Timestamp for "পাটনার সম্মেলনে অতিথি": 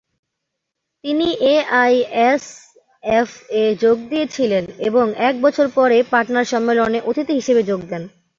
6.11-7.33